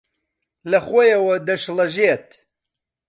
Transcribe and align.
لەخۆیەوە 0.71 1.35
دەشڵەژێت 1.47 2.27